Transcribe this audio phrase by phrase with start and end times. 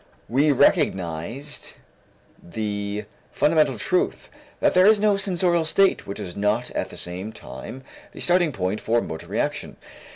[0.27, 1.73] We recognized
[2.41, 7.31] the fundamental truth that there is no sensorial state which is not at the same
[7.31, 9.77] time the starting point for motor reaction.